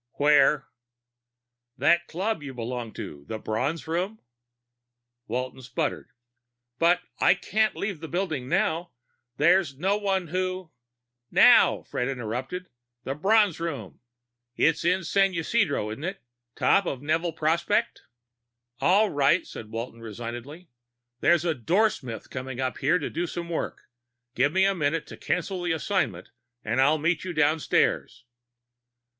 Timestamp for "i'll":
26.81-26.97